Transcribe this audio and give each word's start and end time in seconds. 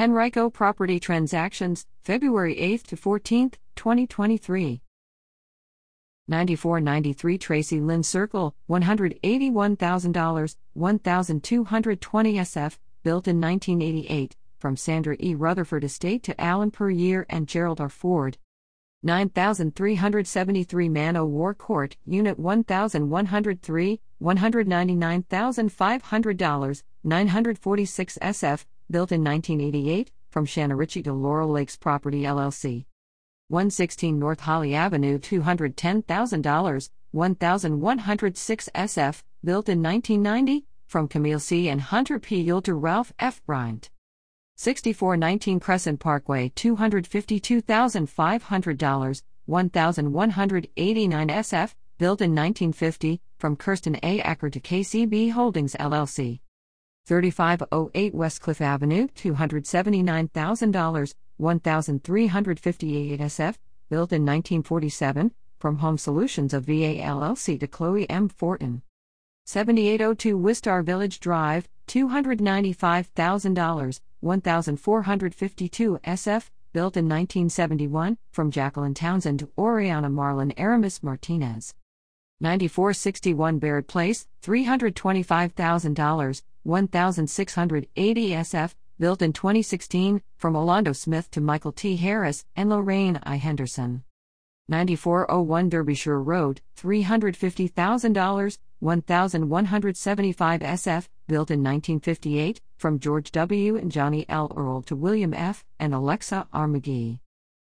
Henrico 0.00 0.48
Property 0.48 0.98
Transactions, 0.98 1.86
February 2.02 2.58
8 2.58 2.84
to 2.84 2.96
14, 2.96 3.50
2023. 3.76 4.80
9493 6.26 7.36
Tracy 7.36 7.82
Lynn 7.82 8.02
Circle, 8.02 8.54
$181,000, 8.70 10.56
1220 10.72 12.34
SF, 12.34 12.78
built 13.02 13.28
in 13.28 13.38
1988, 13.38 14.36
from 14.56 14.74
Sandra 14.74 15.18
E. 15.20 15.34
Rutherford 15.34 15.84
Estate 15.84 16.22
to 16.22 16.40
Alan 16.40 16.70
Per 16.70 16.88
Year 16.88 17.26
and 17.28 17.46
Gerald 17.46 17.78
R. 17.78 17.90
Ford. 17.90 18.38
9373 19.02 20.88
Man 20.88 21.18
O' 21.18 21.26
War 21.26 21.52
Court, 21.52 21.98
Unit 22.06 22.38
1103, 22.38 24.00
$199,500, 24.22 26.82
946 27.04 28.18
SF, 28.22 28.64
built 28.90 29.12
in 29.12 29.22
1988, 29.22 30.10
from 30.30 30.44
Shanna 30.44 30.74
Ritchie 30.76 31.04
to 31.04 31.12
Laurel 31.12 31.50
Lakes 31.50 31.76
Property 31.76 32.22
LLC. 32.22 32.86
116 33.48 34.18
North 34.18 34.40
Holly 34.40 34.74
Avenue, 34.74 35.18
$210,000, 35.18 36.90
1106 37.12 38.68
SF, 38.74 39.22
built 39.44 39.68
in 39.68 39.82
1990, 39.82 40.64
from 40.86 41.08
Camille 41.08 41.40
C. 41.40 41.68
and 41.68 41.80
Hunter 41.80 42.18
P. 42.18 42.40
Yule 42.40 42.62
to 42.62 42.74
Ralph 42.74 43.12
F. 43.18 43.44
Bryant. 43.44 43.90
6419 44.56 45.58
Crescent 45.58 45.98
Parkway, 46.00 46.50
$252,500, 46.50 49.22
1189 49.46 51.28
SF, 51.28 51.74
built 51.98 52.20
in 52.20 52.34
1950, 52.34 53.20
from 53.38 53.56
Kirsten 53.56 53.98
A. 54.02 54.20
Acker 54.20 54.50
to 54.50 54.60
KCB 54.60 55.32
Holdings 55.32 55.74
LLC. 55.74 56.40
3508 57.10 58.14
Westcliff 58.14 58.60
Avenue, 58.60 59.08
$279,000, 59.08 61.14
1358 61.38 63.20
SF, 63.20 63.56
built 63.88 64.12
in 64.12 64.24
1947, 64.24 65.32
from 65.58 65.78
Home 65.78 65.98
Solutions 65.98 66.54
of 66.54 66.66
VA 66.66 67.02
LLC 67.02 67.58
to 67.58 67.66
Chloe 67.66 68.08
M. 68.08 68.28
Fortin. 68.28 68.82
7802 69.46 70.38
Wistar 70.38 70.84
Village 70.84 71.18
Drive, 71.18 71.68
$295,000, 71.88 74.00
1452 74.20 75.98
SF, 76.04 76.50
built 76.72 76.96
in 76.96 77.08
1971, 77.08 78.18
from 78.30 78.52
Jacqueline 78.52 78.94
Townsend 78.94 79.40
to 79.40 79.50
Oriana 79.58 80.08
Marlon 80.08 80.54
Aramis 80.56 81.02
Martinez. 81.02 81.74
9461 82.40 83.58
Barrett 83.58 83.88
Place, 83.88 84.28
$325,000, 84.44 86.42
1680 86.62 88.30
SF, 88.30 88.74
built 88.98 89.22
in 89.22 89.32
2016, 89.32 90.22
from 90.36 90.56
Orlando 90.56 90.92
Smith 90.92 91.30
to 91.30 91.40
Michael 91.40 91.72
T. 91.72 91.96
Harris 91.96 92.44
and 92.54 92.68
Lorraine 92.68 93.18
I. 93.22 93.36
Henderson. 93.36 94.04
9401 94.68 95.68
Derbyshire 95.68 96.22
Road, 96.22 96.60
$350,000, 96.78 98.58
1175 98.78 100.60
SF, 100.60 101.08
built 101.26 101.50
in 101.50 101.62
1958, 101.62 102.60
from 102.76 102.98
George 102.98 103.32
W. 103.32 103.76
and 103.76 103.90
Johnny 103.90 104.26
L. 104.28 104.52
Earl 104.56 104.82
to 104.82 104.94
William 104.94 105.34
F. 105.34 105.64
and 105.78 105.94
Alexa 105.94 106.46
R. 106.52 106.68
McGee. 106.68 107.18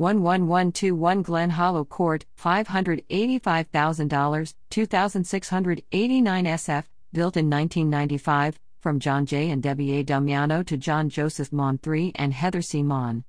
11121 0.00 1.20
Glen 1.20 1.50
Hollow 1.50 1.84
Court, 1.84 2.24
$585,000, 2.40 4.54
2689 4.70 6.44
SF, 6.46 6.84
built 7.12 7.36
in 7.36 7.50
1995, 7.50 8.58
from 8.80 8.98
John 8.98 9.26
J. 9.26 9.50
and 9.50 9.62
Debbie 9.62 9.98
A. 9.98 10.02
Damiano 10.02 10.62
to 10.62 10.78
John 10.78 11.10
Joseph 11.10 11.52
Mon 11.52 11.78
III 11.86 12.12
and 12.14 12.32
Heather 12.32 12.62
C. 12.62 12.82
Mon. 12.82 13.24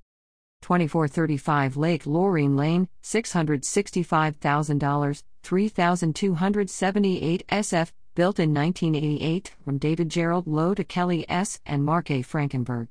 2435 0.62 1.76
Lake 1.76 2.06
Lorraine 2.06 2.56
Lane, 2.56 2.88
$665,000, 3.02 5.22
3278 5.42 7.46
SF, 7.48 7.92
built 8.14 8.38
in 8.38 8.54
1988, 8.54 9.52
from 9.62 9.76
David 9.76 10.08
Gerald 10.08 10.46
Lowe 10.46 10.72
to 10.72 10.84
Kelly 10.84 11.28
S. 11.28 11.60
and 11.66 11.84
Mark 11.84 12.10
A. 12.10 12.22
Frankenberg. 12.22 12.88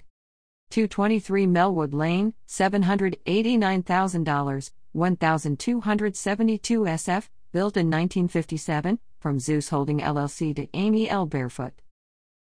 223 0.71 1.45
Melwood 1.47 1.93
Lane, 1.93 2.33
$789,000, 2.47 4.71
1272 4.93 6.81
SF, 6.81 7.29
built 7.51 7.75
in 7.75 7.87
1957, 7.87 8.99
from 9.19 9.39
Zeus 9.39 9.67
Holding 9.69 9.99
LLC 9.99 10.55
to 10.55 10.67
Amy 10.73 11.09
L. 11.09 11.25
Barefoot. 11.25 11.73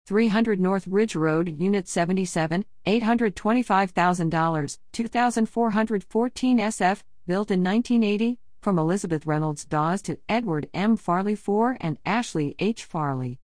300 0.06 0.60
North 0.60 0.86
Ridge 0.86 1.16
Road, 1.16 1.58
Unit 1.60 1.88
77, 1.88 2.64
$825,000, 2.86 4.78
2414 4.92 6.58
SF, 6.58 7.02
built 7.26 7.50
in 7.50 7.64
1980, 7.64 8.38
from 8.60 8.78
Elizabeth 8.78 9.26
Reynolds 9.26 9.64
Dawes 9.64 10.02
to 10.02 10.18
Edward 10.28 10.68
M. 10.74 10.96
Farley 10.96 11.32
IV 11.32 11.78
and 11.80 11.96
Ashley 12.04 12.54
H. 12.58 12.84
Farley. 12.84 13.38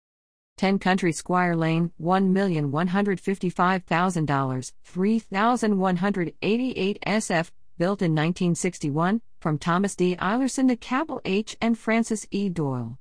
10 0.57 0.79
Country 0.79 1.11
Squire 1.13 1.57
Lane, 1.57 1.91
$1,155,000, 2.01 4.73
3,188 4.85 6.99
SF, 7.07 7.51
built 7.77 8.01
in 8.03 8.13
1961, 8.13 9.21
from 9.41 9.59
Thomas 9.59 9.97
D. 9.97 10.15
Eilerson 10.17 10.69
to 10.69 10.77
Cabell 10.77 11.21
H. 11.25 11.57
and 11.61 11.77
Francis 11.77 12.29
E. 12.31 12.49
Doyle. 12.49 13.01